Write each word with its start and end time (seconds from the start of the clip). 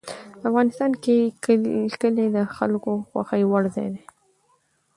افغانستان 0.49 0.91
کې 1.03 1.17
کلي 2.01 2.25
د 2.35 2.37
خلکو 2.55 2.91
خوښې 3.07 3.41
وړ 3.51 3.63
ځای 3.75 3.87
دی. 3.93 4.03